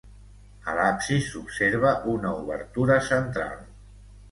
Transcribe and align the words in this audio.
A 0.71 0.73
l'absis 0.79 1.27
s'observa 1.35 1.93
una 2.15 2.33
obertura 2.41 2.99
central. 3.13 3.57